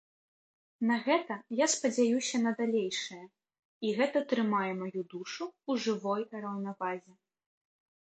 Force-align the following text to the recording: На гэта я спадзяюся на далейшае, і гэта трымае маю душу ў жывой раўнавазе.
На 0.91 0.95
гэта 1.07 1.33
я 1.59 1.67
спадзяюся 1.73 2.41
на 2.47 2.55
далейшае, 2.63 3.19
і 3.85 3.95
гэта 4.01 4.25
трымае 4.35 4.73
маю 4.83 4.99
душу 5.15 5.43
ў 5.69 5.89
жывой 5.89 6.21
раўнавазе. 6.45 7.13